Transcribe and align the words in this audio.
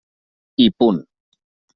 I 0.63 0.65
punt. 0.79 1.05